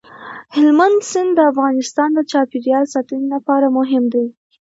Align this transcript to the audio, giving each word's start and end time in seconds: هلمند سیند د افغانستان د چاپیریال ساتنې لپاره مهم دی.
هلمند 0.55 0.99
سیند 1.11 1.31
د 1.35 1.39
افغانستان 1.51 2.09
د 2.15 2.19
چاپیریال 2.31 2.85
ساتنې 2.93 3.27
لپاره 3.35 3.67
مهم 3.77 4.03
دی. 4.13 4.25